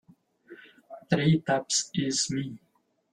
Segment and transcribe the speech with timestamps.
[1.11, 2.57] Three taps is me.